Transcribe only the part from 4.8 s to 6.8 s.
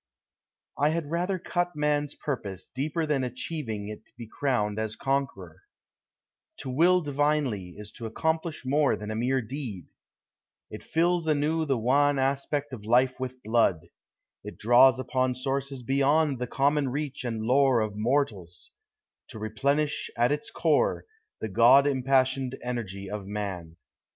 conqueror; To